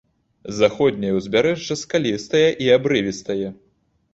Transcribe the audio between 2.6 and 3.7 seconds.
і абрывістае.